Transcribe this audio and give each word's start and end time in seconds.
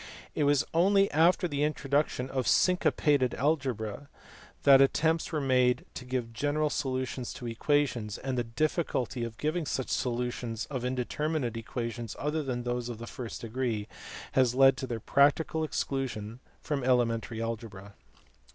It 0.33 0.45
was 0.45 0.65
only 0.73 1.11
after 1.11 1.47
the 1.47 1.61
introduction 1.61 2.27
of 2.31 2.47
syncopated 2.47 3.35
algebra 3.35 4.09
that 4.63 4.81
attempts 4.81 5.31
were 5.31 5.39
made 5.39 5.85
to 5.93 6.05
give 6.05 6.33
general 6.33 6.71
solutions 6.71 7.35
of 7.39 7.47
equations, 7.47 8.17
and 8.17 8.35
the 8.35 8.43
.difficulty 8.43 9.23
of 9.23 9.37
giving 9.37 9.67
such 9.67 9.89
solu 9.89 10.33
tions 10.33 10.65
of 10.71 10.83
indeterminate 10.83 11.55
equations 11.55 12.15
other 12.17 12.41
than 12.41 12.63
those 12.63 12.89
of 12.89 12.97
the 12.97 13.05
first 13.05 13.41
degree 13.41 13.87
has 14.31 14.55
led 14.55 14.75
to 14.77 14.87
their 14.87 14.99
practical 14.99 15.63
exclusion 15.63 16.39
from 16.61 16.83
elementary 16.83 17.39
algebra. 17.39 17.93